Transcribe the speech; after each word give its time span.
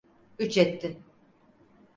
Üç 0.39 0.57
etti. 0.57 0.99